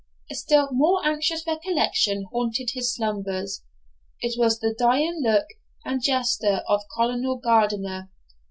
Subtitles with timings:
[0.31, 3.61] A still more anxious recollection haunted his slumbers
[4.19, 5.45] it was the dying look
[5.85, 8.09] and gesture of Colonel Gardiner.